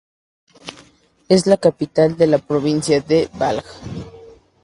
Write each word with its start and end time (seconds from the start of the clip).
Es 1.29 1.45
la 1.45 1.57
capital 1.57 2.17
de 2.17 2.25
la 2.25 2.39
provincia 2.39 3.01
de 3.01 3.29
Balj. 3.35 3.63